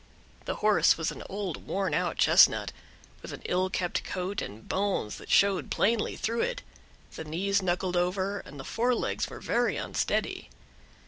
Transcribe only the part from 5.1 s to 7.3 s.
that showed plainly through it, the